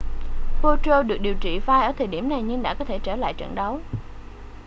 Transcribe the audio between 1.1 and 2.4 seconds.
điều trị vai ở thời điểm